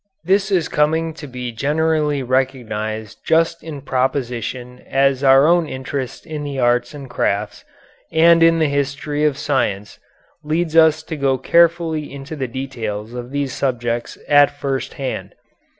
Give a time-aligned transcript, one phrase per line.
[0.23, 6.43] This is coming to be generally recognized just in proportion as our own interest in
[6.43, 7.63] the arts and crafts,
[8.11, 9.99] and in the history of science,
[10.43, 15.35] leads us to go carefully into the details of these subjects at first hand.